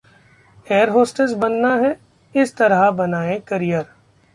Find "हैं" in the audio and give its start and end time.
1.75-1.95